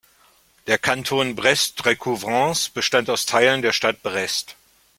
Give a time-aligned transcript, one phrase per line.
[0.65, 4.55] Der Kanton Brest-Recouvrance bestand aus Teilen der Stadt Brest.